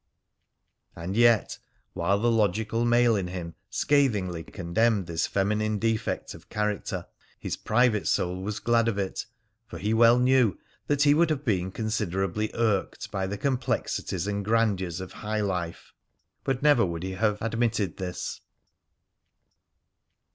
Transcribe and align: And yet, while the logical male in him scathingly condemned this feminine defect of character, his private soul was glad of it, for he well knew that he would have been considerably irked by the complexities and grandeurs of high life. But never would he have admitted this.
And 0.95 1.15
yet, 1.15 1.59
while 1.93 2.17
the 2.17 2.31
logical 2.31 2.85
male 2.85 3.15
in 3.15 3.27
him 3.27 3.53
scathingly 3.69 4.41
condemned 4.43 5.05
this 5.05 5.27
feminine 5.27 5.77
defect 5.77 6.33
of 6.33 6.49
character, 6.49 7.05
his 7.39 7.55
private 7.55 8.07
soul 8.07 8.41
was 8.41 8.57
glad 8.57 8.87
of 8.87 8.97
it, 8.97 9.27
for 9.67 9.77
he 9.77 9.93
well 9.93 10.17
knew 10.17 10.57
that 10.87 11.03
he 11.03 11.13
would 11.13 11.29
have 11.29 11.45
been 11.45 11.69
considerably 11.71 12.49
irked 12.55 13.11
by 13.11 13.27
the 13.27 13.37
complexities 13.37 14.25
and 14.25 14.43
grandeurs 14.43 15.01
of 15.01 15.11
high 15.11 15.41
life. 15.41 15.93
But 16.43 16.63
never 16.63 16.83
would 16.83 17.03
he 17.03 17.11
have 17.11 17.39
admitted 17.39 17.97
this. 17.97 18.41